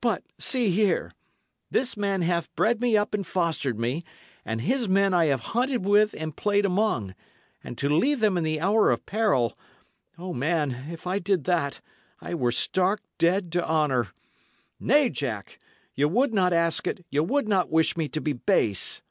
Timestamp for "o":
10.18-10.32